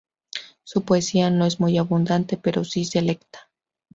[0.63, 3.51] Su poesía no es muy abundante, pero sí selecta.